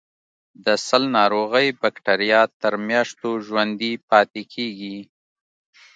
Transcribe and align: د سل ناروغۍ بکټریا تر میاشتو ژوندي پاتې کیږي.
د 0.65 0.67
سل 0.87 1.03
ناروغۍ 1.17 1.67
بکټریا 1.81 2.41
تر 2.61 2.73
میاشتو 2.87 3.29
ژوندي 3.45 3.93
پاتې 4.09 4.41
کیږي. 4.53 4.97